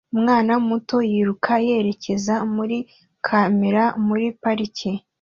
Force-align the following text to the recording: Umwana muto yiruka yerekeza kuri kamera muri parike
Umwana 0.15 0.53
muto 0.67 0.97
yiruka 1.11 1.53
yerekeza 1.67 2.33
kuri 2.53 2.77
kamera 3.27 3.83
muri 4.07 4.25
parike 4.41 4.91